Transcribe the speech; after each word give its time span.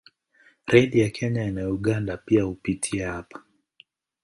Reli 0.67 0.99
ya 0.99 1.09
Kenya 1.09 1.51
na 1.51 1.67
Uganda 1.69 2.17
pia 2.17 2.43
hupitia 2.43 3.11
hapa. 3.13 3.43